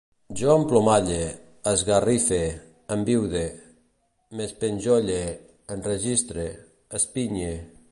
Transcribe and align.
Jo 0.39 0.53
emplomalle, 0.59 1.17
esgarrife, 1.71 2.39
enviude, 2.95 3.43
m'espenjolle, 4.39 5.21
enregistre, 5.77 6.49
espinye 7.01 7.55